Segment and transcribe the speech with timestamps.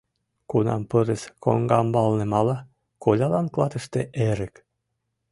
[0.49, 2.57] Кунам пырыс коҥгамбалне мала—
[3.03, 4.55] колялан клатыште эрык!